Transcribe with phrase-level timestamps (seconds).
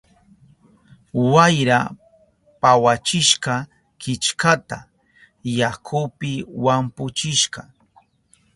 [1.31, 1.79] Wayra
[2.61, 3.55] pawachishka
[4.01, 4.79] killkata,
[5.59, 6.31] yakupi
[6.63, 7.61] wampuchishka.